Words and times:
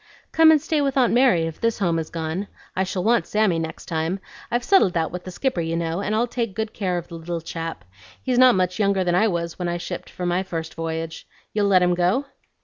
"Come 0.31 0.49
and 0.49 0.59
stay 0.59 0.81
with 0.81 0.97
Aunt 0.97 1.13
Mary 1.13 1.43
if 1.43 1.61
this 1.61 1.77
home 1.77 1.99
is 1.99 2.09
gone. 2.09 2.47
I 2.75 2.83
shall 2.83 3.03
want 3.03 3.27
Sammy 3.27 3.59
next 3.59 3.85
time. 3.85 4.19
I've 4.49 4.63
settled 4.63 4.93
that 4.93 5.11
with 5.11 5.25
the 5.25 5.29
Skipper, 5.29 5.61
you 5.61 5.75
know, 5.75 6.01
and 6.01 6.15
I'll 6.15 6.25
take 6.25 6.55
good 6.55 6.73
care 6.73 6.97
of 6.97 7.07
the 7.09 7.13
little 7.13 7.39
chap. 7.39 7.85
He's 8.23 8.39
not 8.39 8.55
much 8.55 8.79
younger 8.79 9.03
than 9.03 9.13
I 9.13 9.27
was 9.27 9.59
when 9.59 9.69
I 9.69 9.77
shipped 9.77 10.09
for 10.09 10.25
my 10.25 10.41
first 10.41 10.73
voyage. 10.73 11.27
You'll 11.53 11.67
let 11.67 11.83
him 11.83 11.93
go?" 11.93 12.25